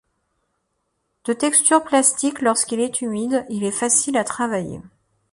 De 1.25 1.33
texture 1.33 1.83
plastique 1.83 2.41
lorsqu'il 2.41 2.79
est 2.79 3.01
humide, 3.01 3.45
il 3.51 3.63
est 3.63 3.69
facile 3.71 4.17
à 4.17 4.23
travailler. 4.23 4.81